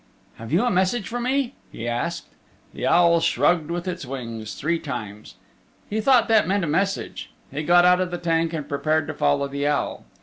[0.37, 2.25] "Have you a message for me?" he asked.
[2.73, 5.35] The owl shrugged with its wings three times.
[5.91, 7.29] He thought that meant a message.
[7.51, 10.05] He got out of the tank and prepared to follow the owl.